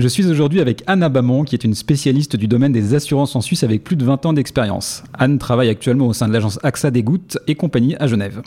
[0.00, 3.40] Je suis aujourd'hui avec Anna Bamon, qui est une spécialiste du domaine des assurances en
[3.40, 5.02] Suisse avec plus de 20 ans d'expérience.
[5.12, 8.42] Anne travaille actuellement au sein de l'agence AXA des Gouttes et compagnie à Genève.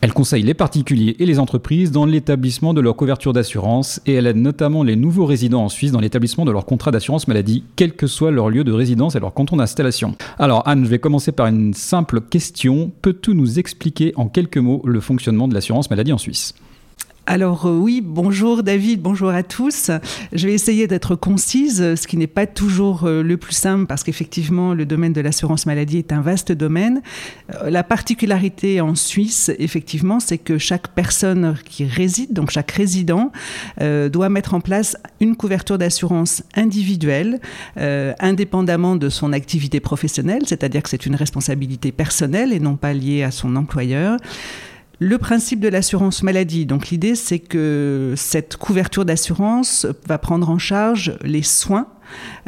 [0.00, 4.26] Elle conseille les particuliers et les entreprises dans l'établissement de leur couverture d'assurance et elle
[4.26, 7.92] aide notamment les nouveaux résidents en Suisse dans l'établissement de leur contrat d'assurance maladie, quel
[7.92, 10.16] que soit leur lieu de résidence et leur canton d'installation.
[10.38, 12.90] Alors Anne, je vais commencer par une simple question.
[13.02, 16.54] Peux-tu nous expliquer en quelques mots le fonctionnement de l'assurance maladie en Suisse?
[17.30, 19.92] Alors euh, oui, bonjour David, bonjour à tous.
[20.32, 24.02] Je vais essayer d'être concise, ce qui n'est pas toujours euh, le plus simple parce
[24.02, 27.02] qu'effectivement le domaine de l'assurance maladie est un vaste domaine.
[27.54, 33.30] Euh, la particularité en Suisse, effectivement, c'est que chaque personne qui réside, donc chaque résident,
[33.78, 37.40] doit mettre en place une couverture d'assurance individuelle,
[37.76, 43.22] indépendamment de son activité professionnelle, c'est-à-dire que c'est une responsabilité personnelle et non pas liée
[43.22, 44.18] à son employeur.
[45.02, 50.58] Le principe de l'assurance maladie, donc l'idée c'est que cette couverture d'assurance va prendre en
[50.58, 51.86] charge les soins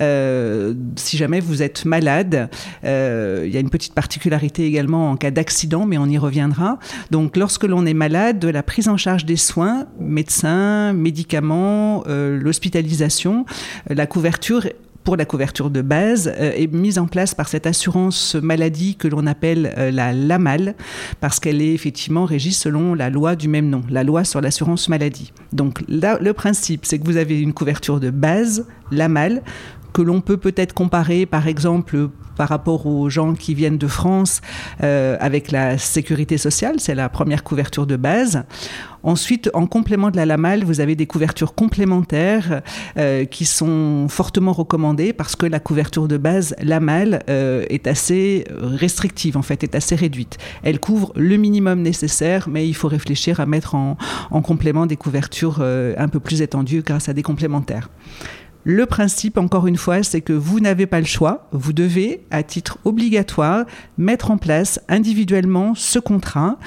[0.00, 2.50] euh, si jamais vous êtes malade.
[2.84, 6.78] Euh, il y a une petite particularité également en cas d'accident, mais on y reviendra.
[7.10, 13.46] Donc lorsque l'on est malade, la prise en charge des soins, médecins, médicaments, euh, l'hospitalisation,
[13.88, 14.66] la couverture
[15.04, 19.08] pour la couverture de base euh, est mise en place par cette assurance maladie que
[19.08, 20.74] l'on appelle euh, la LAMAL,
[21.20, 24.88] parce qu'elle est effectivement régie selon la loi du même nom, la loi sur l'assurance
[24.88, 25.32] maladie.
[25.52, 29.42] Donc là, le principe, c'est que vous avez une couverture de base, LAMAL,
[29.92, 34.40] que l'on peut peut-être comparer par exemple par rapport aux gens qui viennent de France
[34.82, 38.44] euh, avec la sécurité sociale, c'est la première couverture de base.
[39.04, 42.62] Ensuite, en complément de la LAMAL, vous avez des couvertures complémentaires
[42.96, 48.44] euh, qui sont fortement recommandées parce que la couverture de base LAMAL euh, est assez
[48.60, 50.38] restrictive, en fait, est assez réduite.
[50.62, 53.96] Elle couvre le minimum nécessaire, mais il faut réfléchir à mettre en,
[54.30, 57.88] en complément des couvertures un peu plus étendues grâce à des complémentaires.
[58.64, 61.48] Le principe, encore une fois, c'est que vous n'avez pas le choix.
[61.50, 63.64] Vous devez, à titre obligatoire,
[63.98, 66.58] mettre en place individuellement ce contrat.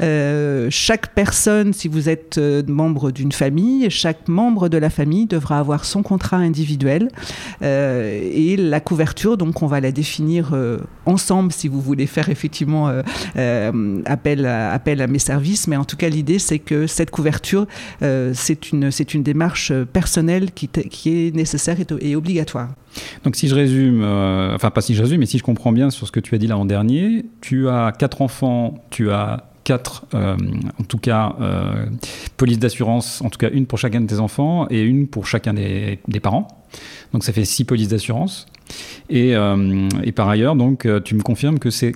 [0.00, 5.26] Euh, chaque personne, si vous êtes euh, membre d'une famille, chaque membre de la famille
[5.26, 7.08] devra avoir son contrat individuel
[7.62, 9.36] euh, et la couverture.
[9.36, 10.56] Donc, on va la définir
[11.04, 12.88] ensemble si vous voulez faire effectivement
[13.34, 15.66] appel, à, mes services.
[15.66, 17.66] Mais en tout cas, l'idée, c'est que cette couverture,
[18.00, 22.68] c'est une, c'est une démarche personnelle qui, qui est nécessaire et, obligatoire.
[23.24, 25.90] Donc si je résume, euh, enfin pas si je résume, mais si je comprends bien
[25.90, 30.06] sur ce que tu as dit l'an dernier, tu as quatre enfants, tu as quatre,
[30.14, 30.36] euh,
[30.80, 31.86] en tout cas, euh,
[32.36, 35.54] polices d'assurance, en tout cas une pour chacun de tes enfants et une pour chacun
[35.54, 36.48] des, parents.
[37.12, 38.46] Donc ça fait six polices d'assurance.
[39.08, 39.30] Et,
[40.04, 41.92] et, par ailleurs, donc, tu me confirmes que c'est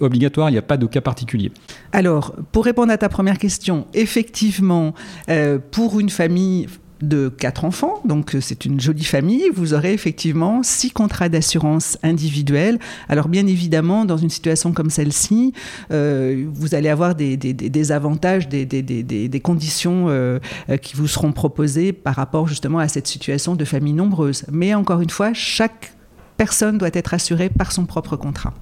[0.00, 1.50] obligatoire, il n'y a pas de cas particulier.
[1.90, 4.94] Alors, pour répondre à ta première question, effectivement,
[5.72, 6.68] pour une famille,
[7.02, 11.98] de quatre enfants, donc euh, c'est une jolie famille, vous aurez effectivement six contrats d'assurance
[12.02, 12.78] individuels.
[13.08, 15.52] Alors bien évidemment, dans une situation comme celle-ci,
[15.90, 20.38] euh, vous allez avoir des, avantages, des, conditions euh,
[20.80, 24.44] qui vous seront proposées par rapport justement à cette situation de famille nombreuse.
[24.50, 25.94] Mais encore une fois, chaque
[26.36, 28.54] personne doit être assurée par son propre contrat.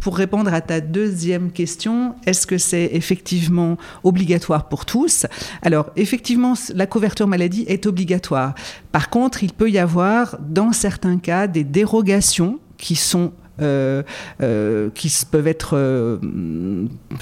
[0.00, 5.26] Pour répondre à ta deuxième question, est-ce que c'est effectivement obligatoire pour tous?
[5.62, 8.54] Alors, effectivement, la couverture maladie est obligatoire.
[8.92, 15.46] Par contre, il peut y avoir, dans certains cas, des dérogations qui sont qui peuvent
[15.46, 16.18] être, euh,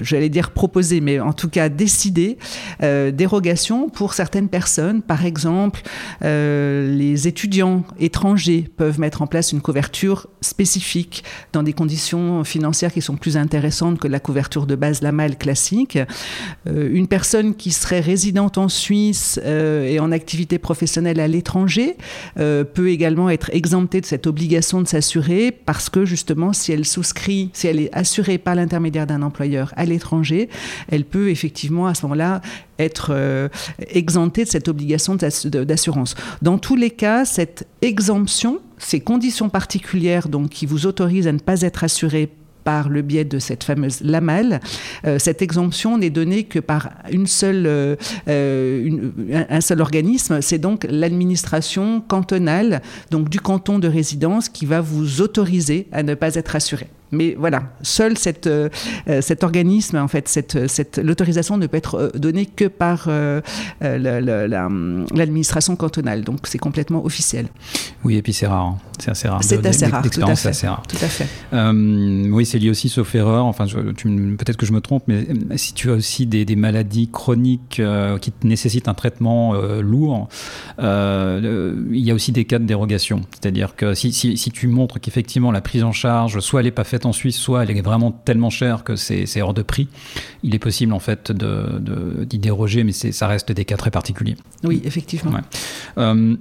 [0.01, 2.39] j'allais dire proposées, mais en tout cas décidées,
[2.81, 5.03] dérogations pour certaines personnes.
[5.03, 5.83] Par exemple,
[6.21, 13.03] les étudiants étrangers peuvent mettre en place une couverture spécifique dans des conditions financières qui
[13.03, 15.99] sont plus intéressantes que la couverture de base la mal classique.
[16.67, 21.97] une personne qui serait résidente en Suisse et en activité professionnelle à l'étranger
[22.37, 27.51] peut également être exemptée de cette obligation de s'assurer parce que justement si elle souscrit,
[27.53, 30.49] si elle est assurée par l'intermédiaire d'un employeur à l'étranger,
[30.91, 32.41] elle peut effectivement à ce moment-là
[32.79, 33.49] être euh,
[33.91, 36.15] exemptée de cette obligation d'assurance.
[36.43, 41.39] Dans tous les cas, cette exemption, ces conditions particulières donc, qui vous autorisent à ne
[41.39, 42.31] pas être assuré
[42.69, 44.61] par le biais de cette fameuse LAMAL.
[45.07, 47.97] Euh, cette exemption n'est donnée que par euh,
[48.29, 49.11] euh,
[49.49, 55.89] un seul organisme, c'est donc l'administration cantonale, du canton de résidence, qui va vous autoriser
[55.93, 56.89] à ne pas être assuré.
[57.11, 58.49] Mais voilà, seul cette,
[59.21, 63.09] cet organisme, en fait, cette, cette, l'autorisation ne peut être donnée que par
[63.81, 66.23] l'administration cantonale.
[66.23, 67.49] Donc c'est complètement officiel.
[68.05, 68.67] Oui, et puis c'est rare.
[68.67, 68.79] Hein.
[68.99, 69.43] C'est assez rare.
[69.43, 70.03] C'est assez rare.
[70.03, 70.49] Tout à fait.
[70.49, 70.83] Assez rare.
[70.87, 71.27] Tout à fait.
[72.31, 73.47] oui, c'est lié aussi, sauf erreur.
[73.47, 75.27] Enfin, peut-être que je me trompe, mais
[75.57, 77.81] si tu as aussi des, des maladies chroniques
[78.21, 80.29] qui nécessitent un traitement lourd,
[80.79, 80.85] il
[81.91, 83.23] y a aussi des cas de dérogation.
[83.31, 86.73] C'est-à-dire que si, si, si tu montres qu'effectivement la prise en charge, soit elle n'est
[86.73, 89.89] pas faite en Suisse, soit elle est vraiment tellement chère que c'est hors de prix,
[90.43, 93.91] il est possible en fait d'y de, d'y déroger, mais ça reste des cas très
[93.91, 94.37] particuliers.
[94.65, 95.33] Oui, effectivement.
[95.99, 96.37] Euh,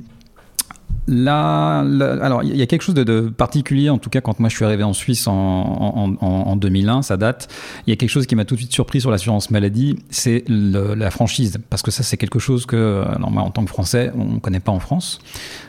[1.08, 1.80] Là,
[2.22, 4.66] alors il y a quelque chose de, particulier, en tout cas quand moi je suis
[4.66, 7.48] arrivé en Suisse en, 2001, ça date.
[7.86, 10.44] Il y a quelque chose qui m'a tout de suite surpris sur l'assurance maladie, c'est
[10.48, 14.12] la franchise, parce que ça c'est quelque chose que, alors moi en tant que Français,
[14.16, 15.20] on ne connaît pas en France.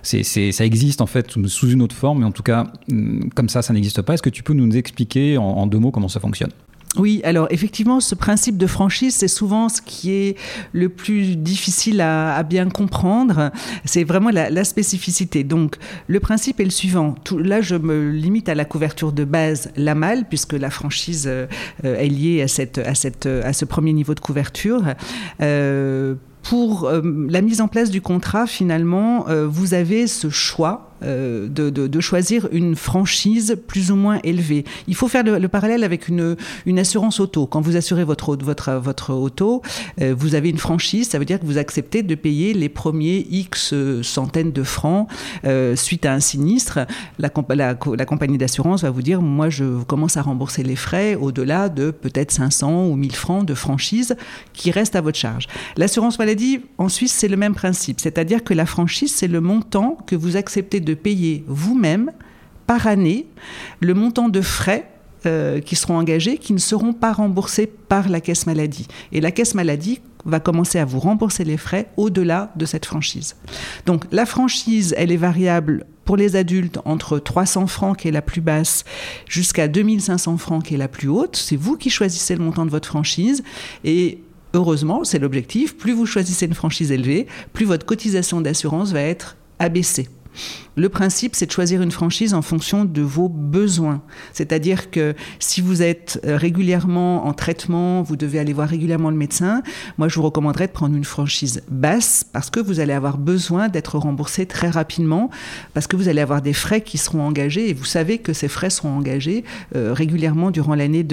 [0.02, 3.49] C'est, ça existe en fait sous une autre forme, mais en tout cas hum, comme
[3.49, 4.14] ça, ça n'existe pas.
[4.14, 6.50] Est-ce que tu peux nous expliquer en deux mots comment ça fonctionne?
[6.99, 10.37] Oui, alors effectivement, ce principe de franchise, c'est souvent ce qui est
[10.73, 13.50] le plus difficile à, bien comprendre.
[13.85, 15.45] C'est vraiment la, spécificité.
[15.45, 15.77] Donc,
[16.09, 17.15] le principe est le suivant.
[17.39, 21.47] là, je me limite à la couverture de base, la malle, puisque la franchise euh,
[21.83, 24.83] est liée à, cette, à, cette, à ce premier niveau de couverture.
[25.41, 31.49] Euh, pour euh, la mise en place du contrat, finalement, vous avez ce choix euh,
[31.49, 34.65] de, choisir une franchise plus ou moins élevée.
[34.87, 37.47] Il faut faire le, parallèle avec une, une, assurance auto.
[37.47, 39.62] Quand vous assurez votre, votre, votre auto,
[40.00, 43.27] euh, vous avez une franchise, ça veut dire que vous acceptez de payer les premiers
[43.31, 45.09] X centaines de francs
[45.45, 46.81] euh, suite à un sinistre.
[47.19, 51.17] La, la, la compagnie d'assurance va vous dire, moi je commence à rembourser les frais
[51.17, 54.17] au-delà de peut-être 500 ou 1000 francs de franchise
[54.53, 55.47] qui restent à votre charge.
[55.77, 59.97] L'assurance maladie en Suisse, c'est le même principe, c'est-à-dire que la franchise, c'est le montant
[60.06, 62.11] que vous acceptez de de payer vous-même
[62.67, 63.26] par année
[63.81, 64.90] le montant de frais
[65.26, 68.88] euh, qui seront engagés, qui ne seront pas remboursés par la caisse maladie.
[69.12, 73.37] Et la caisse maladie va commencer à vous rembourser les frais au-delà de cette franchise.
[73.85, 78.23] Donc la franchise, elle est variable pour les adultes entre 300 francs qui est la
[78.23, 78.85] plus basse
[79.29, 81.37] jusqu'à 2500 francs qui est la plus haute.
[81.37, 83.43] C'est vous qui choisissez le montant de votre franchise
[83.85, 84.23] et
[84.55, 89.37] heureusement, c'est l'objectif, plus vous choisissez une franchise élevée, plus votre cotisation d'assurance va être
[89.58, 90.08] abaissée.
[90.76, 94.00] Le principe, c'est de choisir une franchise en fonction de vos besoins.
[94.32, 99.17] C'est-à-dire que si vous êtes euh, régulièrement en traitement, vous devez aller voir régulièrement le
[99.17, 99.62] médecin,
[99.96, 103.69] moi je vous recommanderais de prendre une franchise basse parce que vous allez avoir besoin
[103.69, 105.31] d'être remboursé très rapidement,
[105.75, 108.49] parce que vous allez avoir des frais qui seront engagés et vous savez que ces
[108.49, 109.44] frais seront engagés
[109.75, 111.05] euh, régulièrement durant l'année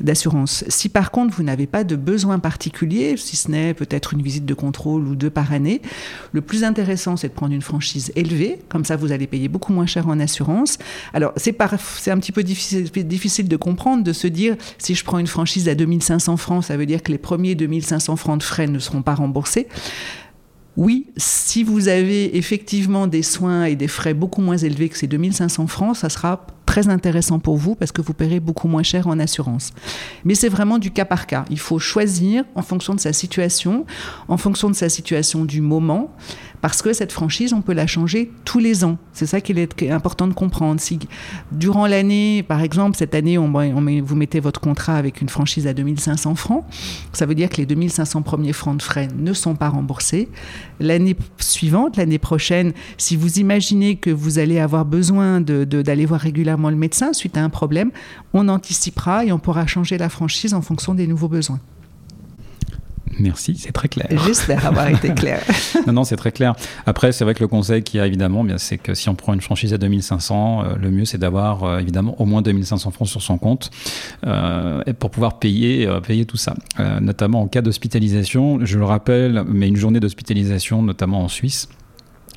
[0.00, 0.64] d'assurance.
[0.68, 4.44] Si par contre vous n'avez pas de besoin particulier, si ce n'est peut-être une visite
[4.44, 5.80] de contrôle ou deux par année,
[6.32, 9.72] le plus intéressant c'est de prendre une franchise élevée, comme ça vous allez payer beaucoup
[9.72, 10.78] moins cher en assurance.
[11.12, 15.18] Alors, c'est un petit peu difficile, difficile de comprendre, de se dire, si je prends
[15.18, 18.66] une franchise à 2500 francs, ça veut dire que les premiers 2500 francs de frais
[18.66, 19.68] ne seront pas remboursés.
[20.76, 25.08] Oui, si vous avez effectivement des soins et des frais beaucoup moins élevés que ces
[25.08, 29.08] 2500 francs, ça sera très intéressant pour vous parce que vous paierez beaucoup moins cher
[29.08, 29.72] en assurance.
[30.24, 31.44] Mais c'est vraiment du cas par cas.
[31.50, 33.86] Il faut choisir en fonction de sa situation,
[34.28, 36.14] en fonction de sa situation du moment,
[36.60, 38.98] parce que cette franchise, on peut la changer tous les ans.
[39.12, 40.80] C'est ça qu'il est important de comprendre.
[40.80, 40.98] Si
[41.52, 45.74] durant l'année, par exemple, cette année, on, vous mettez votre contrat avec une franchise à
[45.74, 46.64] 2500 francs,
[47.12, 50.28] ça veut dire que les 2500 premiers francs de frais ne sont pas remboursés.
[50.80, 56.70] L'année suivante, l'année prochaine, si vous imaginez que vous allez avoir besoin d'aller voir régulièrement
[56.70, 57.90] le médecin suite à un problème,
[58.32, 61.60] on anticipera et on pourra changer la franchise en fonction des nouveaux besoins.
[63.18, 64.06] Merci, c'est très clair.
[64.26, 65.42] J'espère avoir été clair.
[65.86, 66.54] non, non, c'est très clair.
[66.86, 69.14] Après, c'est vrai que le conseil qu'il y a évidemment, bien, c'est que si on
[69.14, 72.90] prend une franchise à 2500, euh, le mieux c'est d'avoir euh, évidemment au moins 2500
[72.90, 73.70] francs sur son compte
[74.26, 76.54] euh, pour pouvoir payer, payer tout ça.
[77.00, 81.68] notamment en cas d'hospitalisation, je le rappelle, mais une journée d'hospitalisation, notamment en Suisse,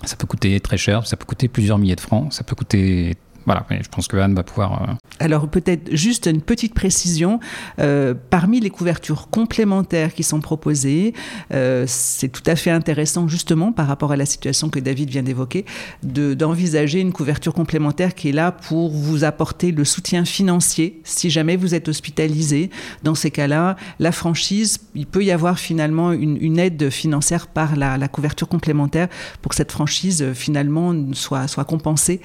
[0.04, 3.16] ça peut coûter très cher, ça peut coûter plusieurs milliers de francs, ça peut coûter
[3.46, 4.84] voilà, je pense que Anne va pouvoir.
[4.84, 7.40] Euh, Alors peut-être juste une petite précision.
[7.80, 11.14] Euh, parmi les couvertures complémentaires qui sont proposées,
[11.54, 15.24] euh, c'est tout à fait intéressant justement par rapport à la situation que David vient
[15.24, 15.66] d'évoquer,
[16.04, 21.56] d'envisager une couverture complémentaire qui est là pour vous apporter le soutien financier si jamais
[21.56, 22.70] vous êtes hospitalisé.
[23.04, 27.98] Dans ces cas-là, la franchise, il peut y avoir finalement une, aide financière par la,
[27.98, 29.08] la, couverture complémentaire
[29.42, 32.22] pour que cette franchise finalement soit, soit compensée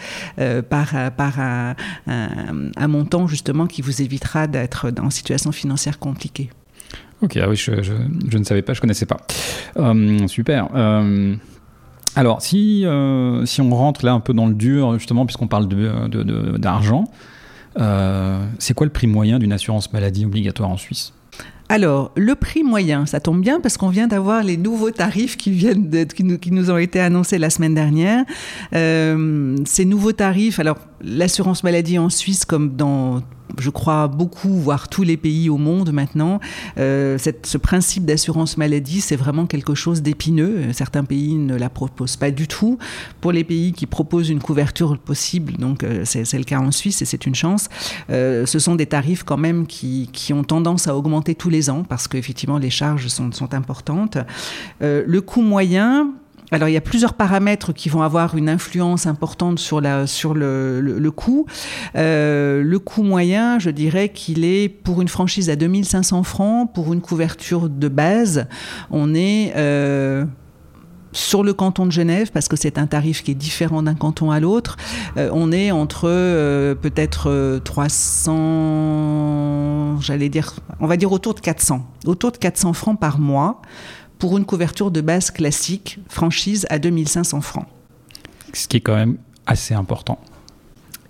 [0.68, 1.74] par par un,
[2.88, 6.50] montant justement qui vous évitera d'être en situation financière compliquée.
[7.22, 9.18] Ok, ah oui, je, ne savais pas, je ne connaissais pas.
[9.78, 10.68] Euh, super.
[10.74, 11.34] Euh,
[12.14, 15.66] alors, si, euh, si on rentre là un peu dans le dur, justement, puisqu'on parle
[16.58, 17.04] d'argent,
[18.58, 21.14] c'est quoi le prix moyen d'une assurance maladie obligatoire en Suisse?
[21.68, 25.50] Alors, le prix moyen, ça tombe bien parce qu'on vient d'avoir les nouveaux tarifs qui
[25.50, 28.24] viennent qui, nous, ont été annoncés la semaine dernière.
[28.72, 33.22] Euh, ces nouveaux tarifs, alors l'assurance maladie en Suisse, comme dans
[33.58, 36.40] je crois, beaucoup, voire tous les pays au monde maintenant.
[36.78, 40.72] Euh, ce principe d'assurance maladie, c'est vraiment quelque chose d'épineux.
[40.72, 42.78] Certains pays ne la proposent pas du tout.
[43.20, 47.02] Pour les pays qui proposent une couverture possible, donc euh, c'est le cas en Suisse
[47.02, 47.68] et c'est une chance,
[48.10, 51.70] euh, ce sont des tarifs quand même qui, qui, ont tendance à augmenter tous les
[51.70, 54.18] ans parce qu'effectivement les charges sont, sont importantes.
[54.80, 56.10] Le coût moyen,
[56.52, 61.46] alors il y a plusieurs paramètres qui vont avoir une influence importante sur, le, coût.
[61.96, 66.92] Euh, le coût moyen, je dirais qu'il est pour une franchise à 2500 francs, pour
[66.92, 68.46] une couverture de base,
[68.90, 69.52] on est...
[69.56, 70.24] Euh,
[71.16, 74.30] sur le canton de Genève, parce que c'est un tarif qui est différent d'un canton
[74.30, 74.76] à l'autre,
[75.16, 76.08] euh, on est entre
[76.74, 78.36] peut-être 300,
[79.96, 83.62] euh, j'allais dire, on va dire autour de 400, autour de 400 francs par mois
[84.18, 87.66] pour une couverture de base classique, franchise à 2500 francs.
[88.52, 90.18] Ce qui est quand même assez important.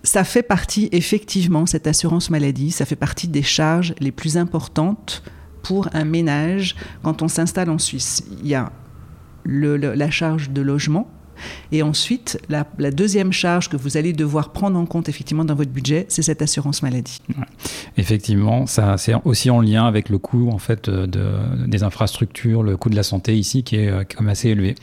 [0.02, 5.22] Ça fait partie, effectivement, cette assurance maladie, ça fait partie des charges les plus importantes
[5.62, 8.22] pour un ménage quand on s'installe en Suisse.
[8.40, 8.70] Il y a
[9.42, 11.10] le, la charge de logement,
[11.72, 15.70] et ensuite, la, deuxième charge que vous allez devoir prendre en compte effectivement dans votre
[15.70, 17.20] budget, c'est cette assurance maladie.
[17.96, 21.06] Effectivement, ça c'est aussi en lien avec le coût en fait de,
[21.66, 24.74] des infrastructures, le coût de la santé ici qui est quand même assez élevé.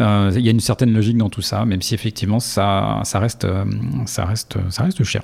[0.00, 3.18] Euh, il y a une certaine logique dans tout ça, même si effectivement ça, ça
[3.18, 3.64] reste, euh,
[4.06, 5.22] ça reste, ça reste cher.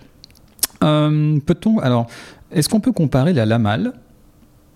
[0.82, 2.06] Euh, peut-on alors,
[2.52, 3.92] est-ce qu'on peut comparer la LAMAL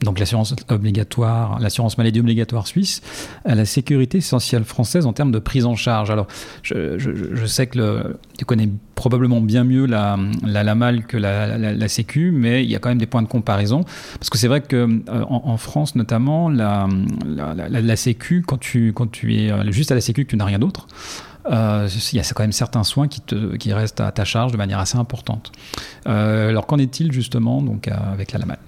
[0.02, 3.02] donc l'assurance obligatoire, l'assurance maladie obligatoire suisse,
[3.44, 6.10] à la sécurité sociale française en termes de prise en charge.
[6.10, 6.26] Alors,
[6.62, 12.30] je, sais que tu connais probablement bien mieux la, la LAMAL que la, la, Sécu,
[12.32, 13.84] mais il y a quand même des points de comparaison.
[14.18, 16.88] Parce que c'est vrai qu'en euh, en, France, notamment, la,
[17.26, 20.44] la, Sécu, quand tu, quand tu es euh, juste à la Sécu, que tu n'as
[20.44, 20.86] rien d'autre,
[21.50, 24.52] euh, il y a quand même certains soins qui, te, qui restent à ta charge
[24.52, 25.52] de manière assez importante.
[26.04, 28.58] alors qu'en est-il justement donc, avec la LAMAL?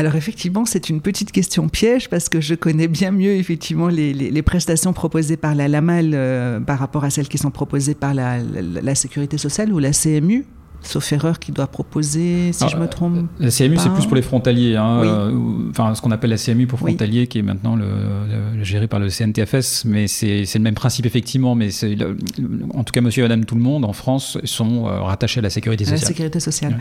[0.00, 4.42] Alors effectivement, c'est une petite question piège parce que je connais bien mieux effectivement les,
[4.42, 8.38] prestations proposées par la LAMAL euh, par rapport à celles qui sont proposées par la,
[8.38, 10.46] la Sécurité sociale ou la CMU
[10.82, 13.28] sauf erreur, qui doit proposer, si je me trompe.
[13.38, 16.66] La CMU, c'est plus pour les frontaliers, hein, euh, enfin ce qu'on appelle la CMU
[16.66, 21.06] pour frontaliers, qui est maintenant le, géré par le CNTFS, mais c'est le même principe
[21.06, 21.68] effectivement, mais
[22.74, 25.42] en tout cas, monsieur et madame tout le monde en France sont euh, rattachés à
[25.42, 26.00] la sécurité sociale.
[26.00, 26.78] la sécurité sociale.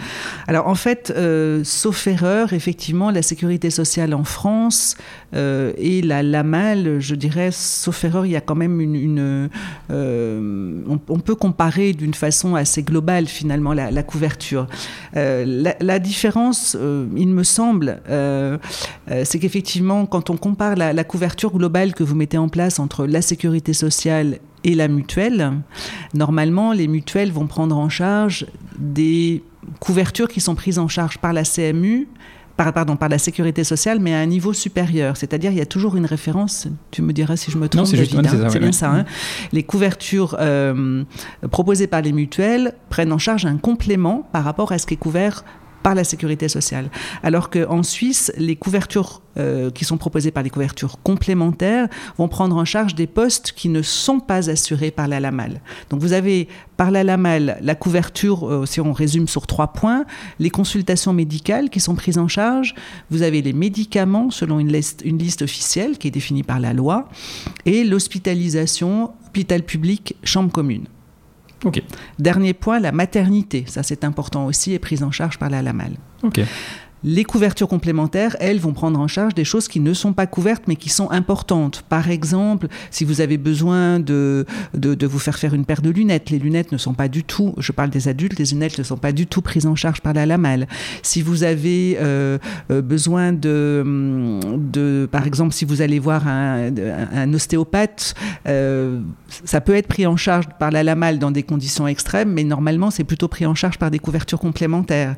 [0.47, 4.95] Alors en fait, euh, sauf erreur, effectivement, la sécurité sociale en France
[5.33, 9.49] et la LAMAL, je dirais, sauf erreur, il y a quand même une...
[9.89, 14.67] on, on, peut comparer d'une façon assez globale finalement la, la, couverture.
[15.15, 18.57] Euh, la, différence, euh, il me semble, euh,
[19.23, 23.21] c'est qu'effectivement, quand on compare la, couverture globale que vous mettez en place entre la
[23.21, 25.53] sécurité sociale et la mutuelle,
[26.13, 28.45] normalement, les mutuelles vont prendre en charge
[28.77, 29.43] des
[29.79, 32.07] couvertures qui sont prises en charge par la CMU
[32.59, 35.15] par, pardon, par la sécurité sociale, mais à un niveau supérieur.
[35.15, 37.97] C'est-à-dire, il y a toujours une référence, tu me diras si je me trompe, c'est
[38.13, 38.91] hein, bien ça.
[38.91, 39.05] Hein.
[39.53, 41.05] Les couvertures euh,
[41.51, 44.97] proposées par les mutuelles prennent en charge un complément par rapport à ce qui est
[44.97, 45.45] couvert
[45.83, 46.89] par la sécurité sociale.
[47.23, 52.55] Alors qu'en Suisse, les couvertures euh, qui sont proposées par les couvertures complémentaires vont prendre
[52.57, 55.61] en charge des postes qui ne sont pas assurés par la LAMAL.
[55.89, 60.05] Donc vous avez par la LAMAL la couverture, euh, si on résume sur trois points,
[60.39, 62.75] les consultations médicales qui sont prises en charge,
[63.11, 66.73] vous avez les médicaments selon une liste, une liste officielle qui est définie par la
[66.73, 67.07] loi,
[67.65, 70.85] et l'hospitalisation, hôpital public, chambre commune.
[72.17, 73.65] Dernier point, la maternité.
[73.67, 75.93] Ça, c'est important aussi, est prise en charge par la LAMAL.
[77.03, 80.63] Les couvertures complémentaires, elles, vont prendre en charge des choses qui ne sont pas couvertes
[80.67, 81.83] mais qui sont importantes.
[81.87, 86.29] Par exemple, si vous avez besoin de, de, vous faire faire une paire de lunettes,
[86.29, 88.97] les lunettes ne sont pas du tout, je parle des adultes, les lunettes ne sont
[88.97, 90.67] pas du tout prises en charge par la LAMAL.
[91.01, 92.37] Si vous avez euh,
[92.69, 98.13] euh, besoin de, de, par exemple, si vous allez voir un, ostéopathe,
[98.47, 98.99] euh,
[99.45, 102.91] ça peut être pris en charge par la LAMAL dans des conditions extrêmes, mais normalement,
[102.91, 105.15] c'est plutôt pris en charge par des couvertures complémentaires.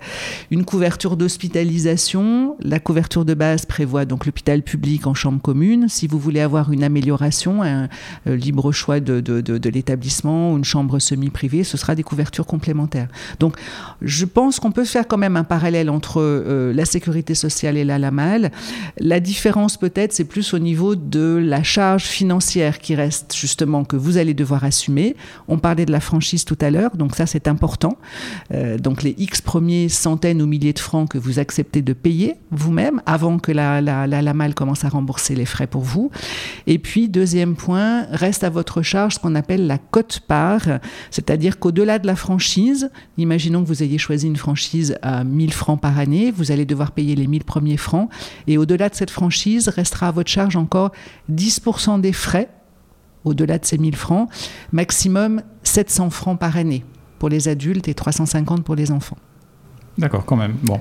[0.52, 1.71] Une couverture d'hospitalité
[2.62, 5.88] la couverture de base prévoit donc l'hôpital public en chambre commune.
[5.88, 7.88] Si vous voulez avoir une amélioration, un,
[8.26, 13.08] libre choix de, l'établissement ou une chambre semi-privée, ce sera des couvertures complémentaires.
[13.40, 13.58] Donc,
[14.02, 16.22] je pense qu'on peut faire quand même un parallèle entre
[16.74, 18.52] la sécurité sociale et la LAMAL.
[19.00, 23.96] La différence peut-être, c'est plus au niveau de la charge financière qui reste justement que
[23.96, 25.16] vous allez devoir assumer.
[25.48, 27.98] On parlait de la franchise tout à l'heure, donc ça c'est important.
[28.54, 32.36] Euh, donc les X premiers centaines ou milliers de francs que vous acceptez de payer
[32.52, 36.12] vous-même avant que la, la, la, MAL commence à rembourser les frais pour vous.
[36.68, 42.00] Et puis deuxième point, reste à votre charge ce qu'on appelle la cote-part, c'est-à-dire qu'au-delà
[42.00, 46.32] de la franchise, imaginons que vous ayez choisi une franchise à 1000 francs par année,
[46.32, 48.10] vous allez devoir payer les 1000 premiers francs
[48.48, 50.92] et au-delà de cette franchise, restera à votre charge encore
[51.32, 52.50] 10% des frais
[53.24, 54.30] au-delà de ces 1000 francs,
[54.72, 56.84] maximum 700 francs par année
[57.20, 59.18] pour les adultes et 350 pour les enfants.
[59.98, 60.56] D'accord, quand même.
[60.64, 60.80] Bon.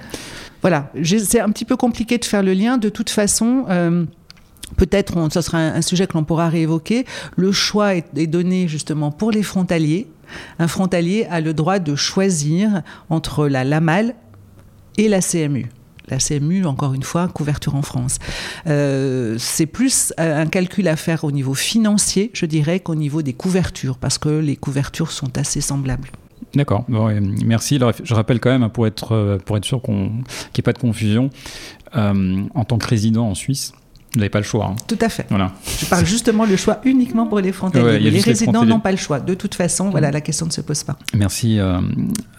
[0.62, 2.79] Voilà, c'est un petit peu compliqué de faire le lien.
[2.79, 4.05] De toute façon, euh,
[4.76, 7.07] peut-être ce sera un, sujet que l'on pourra réévoquer.
[7.37, 10.07] Le choix est, donné justement pour les frontaliers.
[10.59, 14.14] Un frontalier a le droit de choisir entre la LAMAL
[14.97, 15.69] et la CMU
[16.09, 18.19] la CMU, encore une fois, couverture en France.
[18.67, 23.33] Euh, c'est plus un calcul à faire au niveau financier, je dirais, qu'au niveau des
[23.33, 26.11] couvertures, parce que les couvertures sont assez semblables.
[26.54, 27.78] D'accord, merci.
[28.02, 30.23] je rappelle quand même, pour être, euh, pour être sûr qu'il n'y
[30.59, 31.30] ait pas de confusion,
[31.97, 33.73] euh, en tant que résident en Suisse,
[34.12, 34.67] vous n'avez pas le choix.
[34.73, 34.76] Hein.
[34.88, 35.26] Tout à fait.
[35.31, 35.52] Voilà.
[35.79, 38.11] Je parle justement le choix uniquement pour les frontaliers.
[38.11, 39.21] les résidents n'ont pas le choix.
[39.21, 40.97] De toute façon, voilà, la question ne se pose pas.
[41.14, 41.79] Merci, euh,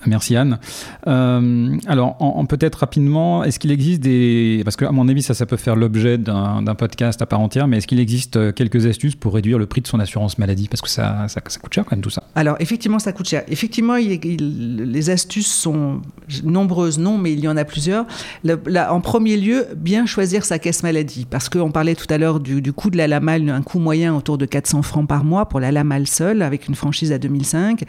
[0.06, 0.60] merci Anne.
[1.08, 2.18] Euh, alors,
[2.50, 4.62] peut-être rapidement, est-ce qu'il existe des...
[4.66, 7.78] Parce qu'à mon avis, ça, ça peut faire l'objet d'un podcast à part entière, mais
[7.78, 10.68] est-ce qu'il existe euh, quelques astuces pour réduire le prix de son assurance maladie?
[10.68, 12.24] Parce que ça, ça, coûte cher quand même tout ça.
[12.36, 13.44] Alors, effectivement, ça coûte cher.
[13.48, 16.01] Effectivement, les astuces sont
[16.44, 18.06] nombreuses, non, mais il y en a plusieurs.
[18.46, 21.25] en premier lieu, bien choisir sa caisse maladie.
[21.30, 24.15] Parce que on parlait tout à l'heure du, coût de la LAMAL, un coût moyen
[24.15, 27.84] autour de 400 francs par mois pour la LAMAL seule, avec une franchise à 2005.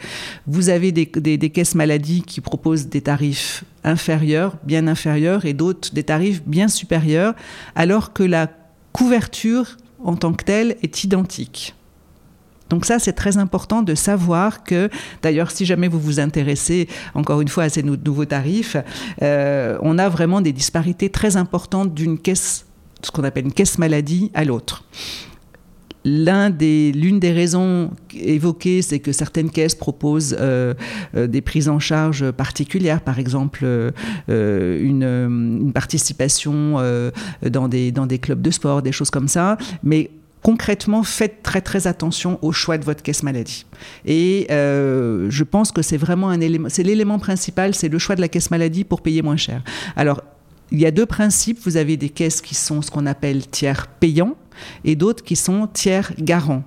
[0.47, 1.05] Vous avez des,
[1.49, 7.33] caisses maladies qui proposent des tarifs inférieurs, bien inférieurs, et d'autres des tarifs bien supérieurs,
[7.75, 8.47] alors que la
[8.91, 11.75] couverture en tant que telle est identique.
[12.69, 14.89] Donc ça, c'est très important de savoir que,
[15.21, 18.77] d'ailleurs, si jamais vous vous intéressez encore une fois à ces nouveaux tarifs,
[19.21, 22.65] euh, on a vraiment des disparités très importantes d'une caisse
[23.05, 24.83] ce qu'on appelle une caisse maladie à l'autre.
[26.05, 30.73] L'une des, des, raisons évoquées, c'est que certaines caisses proposent euh,
[31.15, 33.91] euh, des prises en charge particulières, par exemple euh,
[34.27, 36.77] une, participation
[37.41, 39.57] dans, des, dans des clubs de sport, des choses comme ça.
[39.81, 40.09] Mais
[40.41, 43.65] concrètement, faites très très attention au choix de votre caisse maladie.
[44.05, 48.21] Et je pense que c'est vraiment un élément, c'est l'élément principal, c'est le choix de
[48.21, 49.63] la caisse maladie pour payer moins cher.
[49.95, 50.21] Alors
[50.73, 51.59] il y a deux principes.
[51.63, 54.35] Vous avez des caisses qui sont ce qu'on appelle tiers payants
[54.83, 56.63] et d'autres qui sont tiers garants.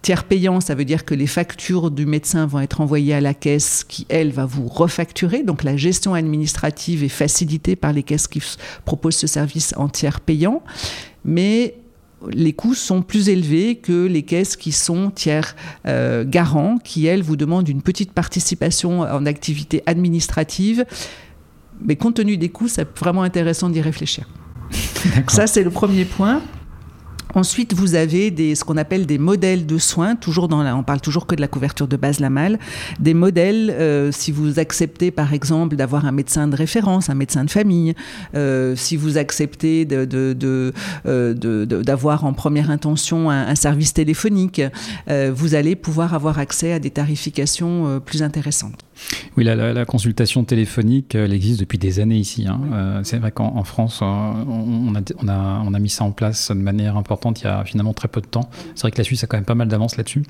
[0.00, 3.34] Tiers payant, ça veut dire que les factures du médecin vont être envoyées à la
[3.34, 5.44] caisse qui, elle, va vous refacturer.
[5.44, 8.42] Donc la gestion administrative est facilitée par les caisses qui
[8.84, 10.62] proposent ce service en tiers payant.
[11.24, 11.76] Mais
[12.30, 17.22] les coûts sont plus élevés que les caisses qui sont tiers euh, garants, qui, elles,
[17.22, 20.84] vous demandent une petite participation en activité administrative
[21.84, 24.28] mais compte tenu des coûts, c'est vraiment intéressant d'y réfléchir.
[25.28, 26.40] Ça, c'est le premier point.
[27.34, 30.82] Ensuite, vous avez des, ce qu'on appelle des modèles de soins, toujours dans la, on
[30.82, 32.58] parle toujours que de la couverture de base la malle,
[33.00, 37.44] des modèles, euh, si vous acceptez par exemple d'avoir un médecin de référence, un médecin
[37.44, 37.94] de famille,
[38.34, 40.74] euh, si vous acceptez de, de, de,
[41.06, 44.60] euh, d'avoir en première intention un, un service téléphonique,
[45.08, 48.84] vous allez pouvoir avoir accès à des tarifications plus intéressantes.
[49.36, 52.46] Oui, la, consultation téléphonique, elle existe depuis des années ici.
[52.46, 52.60] Hein.
[52.72, 57.40] Euh, c'est vrai qu'en France, euh, on, a, mis ça en place de manière importante
[57.40, 58.48] il y a finalement très peu de temps.
[58.74, 60.22] C'est vrai que la Suisse a quand même pas mal d'avance là-dessus.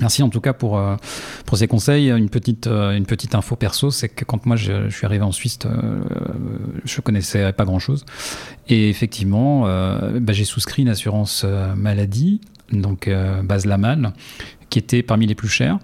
[0.00, 0.96] Merci en tout cas pour, euh,
[1.54, 2.10] ces conseils.
[2.10, 2.68] Une petite,
[3.34, 5.58] info perso, c'est que quand moi je, suis arrivé en Suisse,
[6.84, 8.04] je connaissais pas grand-chose.
[8.68, 11.44] Et effectivement, bah, j'ai souscrit une assurance
[11.76, 13.10] maladie, donc
[13.42, 14.12] base Lamal,
[14.70, 15.78] qui était parmi les plus chères.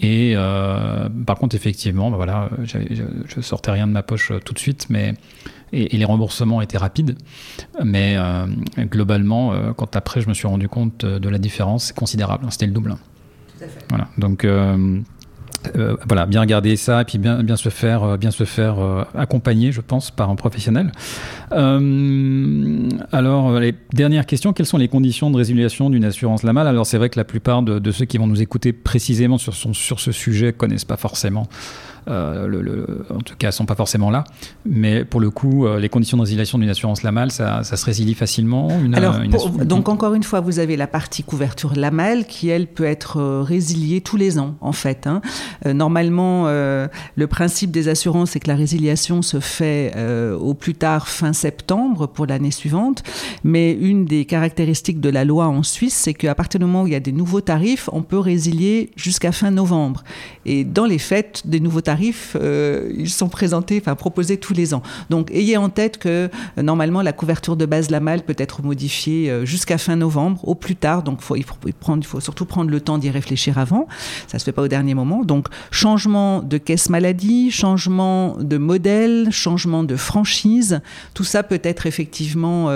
[0.00, 2.78] Et euh, par contre, effectivement, bah voilà, je,
[3.26, 5.14] je, sortais rien de ma poche euh, tout de suite, mais
[5.72, 7.16] et, les remboursements étaient rapides.
[7.82, 8.46] Mais euh,
[8.78, 12.44] globalement, quand après je me suis rendu compte de la différence, c'est considérable.
[12.46, 12.96] Hein, c'était le double.
[13.58, 13.84] Tout à fait.
[13.88, 14.08] Voilà.
[14.18, 15.00] Donc euh,
[16.06, 19.04] voilà, bien regarder ça et puis bien, bien se faire, euh, bien se faire euh,
[19.14, 20.92] accompagner, je pense, par un professionnel.
[23.12, 26.66] alors, les dernières questions, quelles sont les conditions de résiliation d'une assurance LAMAL?
[26.66, 30.00] Alors, c'est vrai que la plupart de, ceux qui vont nous écouter précisément sur, sur
[30.00, 31.48] ce sujet connaissent pas forcément
[32.06, 34.24] en tout cas, sont pas forcément là.
[34.64, 38.14] Mais pour le coup, les conditions de résiliation d'une assurance LAMAL, ça, ça, se résilie
[38.14, 38.68] facilement.
[38.94, 39.18] Alors,
[39.64, 44.00] donc encore une fois, vous avez la partie couverture LAMAL qui, elle, peut être résiliée
[44.00, 45.06] tous les ans, en fait.
[45.06, 45.20] Hein.
[45.64, 49.94] normalement, le principe des assurances, c'est que la résiliation se fait
[50.38, 53.02] au plus tard fin septembre pour l'année suivante.
[53.44, 56.86] Mais une des caractéristiques de la loi en Suisse, c'est qu'à partir du moment où
[56.86, 60.04] il y a des nouveaux tarifs, on peut résilier jusqu'à fin novembre.
[60.44, 61.95] Et dans les faits, des nouveaux tarifs,
[62.36, 64.82] euh, ils sont présentés, enfin proposés tous les ans.
[65.10, 66.28] Donc ayez en tête que
[66.58, 70.46] euh, normalement la couverture de base la malle peut être modifiée euh, jusqu'à fin novembre,
[70.46, 71.02] au plus tard.
[71.02, 71.44] Donc il,
[72.04, 73.86] faut surtout prendre le temps d'y réfléchir avant.
[74.26, 75.24] Ça se fait pas au dernier moment.
[75.24, 80.80] Donc changement de caisse maladie, changement de modèle, changement de franchise,
[81.14, 82.70] tout ça peut être effectivement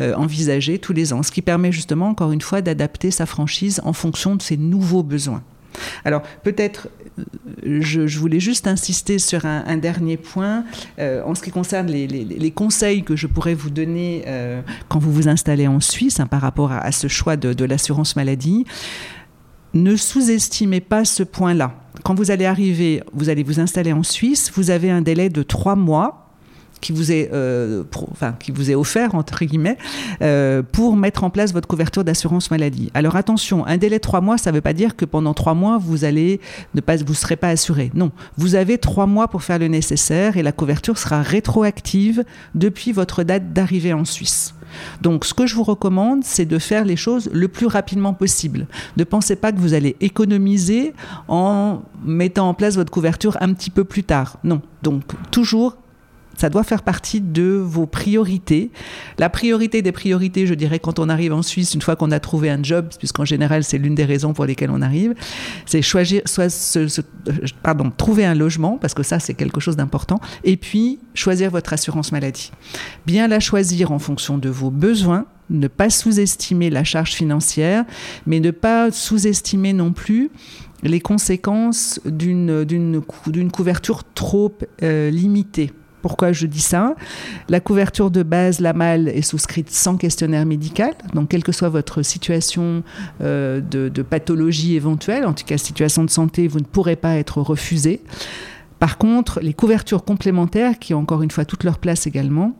[0.00, 3.92] envisagé tous les ans, ce qui permet justement encore une fois d'adapter sa franchise en
[3.92, 5.42] fonction de ses nouveaux besoins.
[6.04, 6.88] Alors peut-être,
[7.62, 10.64] je, voulais juste insister sur un, dernier point
[10.98, 15.12] euh, en ce qui concerne les, conseils que je pourrais vous donner euh, quand vous
[15.12, 18.64] vous installez en Suisse hein, par rapport à, ce choix de l'assurance maladie.
[19.74, 21.74] Ne sous-estimez pas ce point-là.
[22.04, 25.42] Quand vous allez arriver, vous allez vous installer en Suisse, vous avez un délai de
[25.42, 26.21] trois mois
[26.82, 29.78] qui vous est, euh, enfin, qui vous est offert, entre guillemets,
[30.20, 32.90] euh, pour mettre en place votre couverture d'assurance maladie.
[32.92, 35.54] Alors attention, un délai de trois mois, ça ne veut pas dire que pendant trois
[35.54, 36.40] mois, vous allez
[36.74, 37.90] ne pas, vous serez pas assuré.
[37.94, 42.92] Non, vous avez trois mois pour faire le nécessaire et la couverture sera rétroactive depuis
[42.92, 44.54] votre date d'arrivée en Suisse.
[45.00, 48.66] Donc, ce que je vous recommande, c'est de faire les choses le plus rapidement possible.
[48.96, 50.94] Ne pensez pas que vous allez économiser
[51.28, 54.38] en mettant en place votre couverture un petit peu plus tard.
[54.44, 54.62] Non.
[54.82, 55.76] Donc, toujours
[56.36, 58.70] ça doit faire partie de vos priorités.
[59.18, 62.20] La priorité des priorités, je dirais, quand on arrive en Suisse, une fois qu'on a
[62.20, 65.14] trouvé un job, puisqu'en général c'est l'une des raisons pour lesquelles on arrive,
[65.66, 66.48] c'est choisir, soit
[67.62, 71.72] pardon, trouver un logement, parce que ça c'est quelque chose d'important, et puis choisir votre
[71.72, 72.52] assurance maladie.
[73.06, 77.84] Bien la choisir en fonction de vos besoins, ne pas sous-estimer la charge financière,
[78.26, 80.30] mais ne pas sous-estimer non plus
[80.82, 83.02] les conséquences d'une
[83.52, 85.70] couverture trop euh, limitée.
[86.02, 86.94] Pourquoi je dis ça?
[87.48, 90.92] La couverture de base, la malle, est souscrite sans questionnaire médical.
[91.14, 92.82] Donc, quelle que soit votre situation
[93.22, 97.40] euh, de, pathologie éventuelle, en tout cas situation de santé, vous ne pourrez pas être
[97.40, 98.02] refusé.
[98.80, 102.56] Par contre, les couvertures complémentaires, qui ont encore une fois toute leur place également,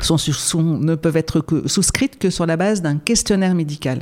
[0.00, 4.00] ne peuvent être souscrites que sur la base d'un questionnaire médical.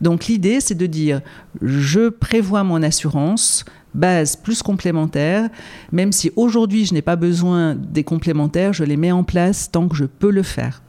[0.00, 1.20] Donc l'idée, c'est de dire,
[1.62, 5.48] je prévois mon assurance, base plus complémentaire,
[5.92, 9.88] même si aujourd'hui je n'ai pas besoin des complémentaires, je les mets en place tant
[9.88, 10.82] que je peux le faire.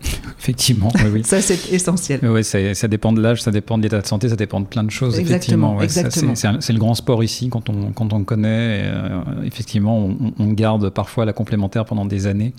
[0.38, 1.24] Effectivement, oui, oui.
[1.24, 2.20] ça c'est essentiel.
[2.22, 4.84] Oui, ça dépend de l'âge, ça dépend de l'état de santé, ça dépend de plein
[4.84, 5.18] de choses.
[5.18, 6.34] Exactement, exactement.
[6.34, 8.82] C'est le grand sport ici quand on, quand on connaît.
[8.84, 12.54] Euh, effectivement, on, on, garde parfois la complémentaire pendant des années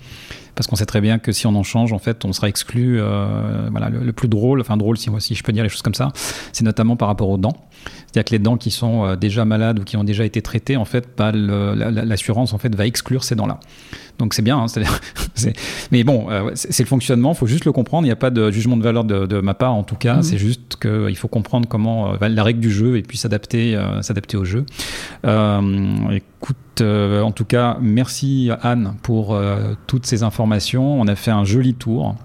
[0.60, 3.00] parce qu'on sait très bien que si on en change, en fait, on sera exclu.
[3.00, 5.94] Euh, voilà, le, plus drôle, enfin drôle si, si je peux dire les choses comme
[5.94, 6.12] ça,
[6.52, 7.56] c'est notamment par rapport aux dents.
[8.02, 10.76] C'est-à-dire que les dents qui sont euh, déjà malades ou qui ont déjà été traitées,
[10.76, 13.58] en fait, bah, l'assurance en fait va exclure ces dents-là.
[14.18, 14.66] Donc c'est bien, hein,
[15.90, 18.04] mais bon, euh, c'est le fonctionnement, il faut juste le comprendre.
[18.04, 20.16] Il n'y a pas de jugement de valeur de, ma part, en tout cas.
[20.16, 20.22] Mhm.
[20.24, 24.44] C'est juste qu'il faut comprendre comment la règle du jeu et puis s'adapter, s'adapter au
[24.44, 24.66] jeu.
[26.40, 30.98] Écoute, euh, en tout cas, merci Anne pour euh, toutes ces informations.
[30.98, 32.16] On a fait un joli tour.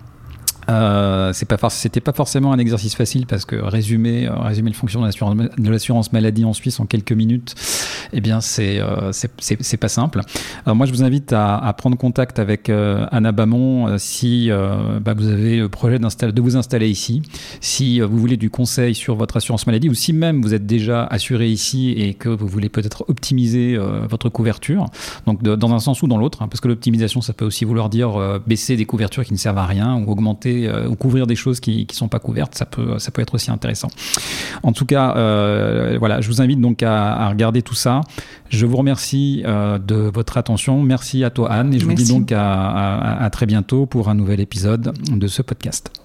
[0.69, 5.69] Euh, c'était pas forcément un exercice facile parce que résumer, euh, résumer le fonctionnement de
[5.69, 7.55] l'assurance maladie en Suisse en quelques minutes,
[8.13, 10.21] eh bien c'est euh, c'est pas simple.
[10.65, 14.49] Alors moi je vous invite à, à prendre contact avec euh, Anna Bamon si
[15.01, 17.21] bah, vous avez le projet de vous installer ici,
[17.61, 21.05] si vous voulez du conseil sur votre assurance maladie ou si même vous êtes déjà
[21.05, 23.77] assuré ici et que vous voulez peut-être optimiser
[24.09, 24.85] votre couverture,
[25.25, 27.89] donc dans un sens ou dans l'autre, hein, parce que l'optimisation ça peut aussi vouloir
[27.89, 31.35] dire baisser des couvertures qui ne servent à rien ou augmenter euh, ou couvrir des
[31.35, 33.89] choses qui ne sont pas couvertes, ça peut, ça peut être aussi intéressant.
[34.63, 38.01] En tout cas, euh, voilà, je vous invite donc à, regarder tout ça.
[38.49, 40.81] Je vous remercie euh, de votre attention.
[40.81, 44.39] Merci à toi Anne et je vous dis donc à très bientôt pour un nouvel
[44.39, 46.04] épisode de ce podcast.